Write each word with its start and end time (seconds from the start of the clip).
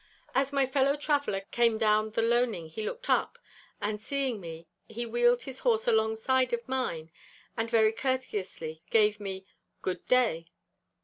As 0.33 0.51
my 0.51 0.65
fellow 0.65 0.95
traveller 0.95 1.41
came 1.51 1.77
down 1.77 2.09
the 2.09 2.23
loaning 2.23 2.65
he 2.65 2.81
looked 2.83 3.07
up, 3.07 3.37
and 3.79 4.01
seeing 4.01 4.39
me, 4.41 4.65
he 4.87 5.05
wheeled 5.05 5.43
his 5.43 5.59
horse 5.59 5.87
alongside 5.87 6.53
of 6.53 6.67
mine, 6.67 7.11
and 7.55 7.69
very 7.69 7.93
courteously 7.93 8.81
gave 8.89 9.19
me 9.19 9.45
'Good 9.83 10.03
day. 10.07 10.47